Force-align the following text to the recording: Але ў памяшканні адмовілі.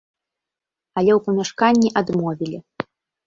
Але 1.01 1.11
ў 1.15 1.19
памяшканні 1.27 1.93
адмовілі. 2.03 2.57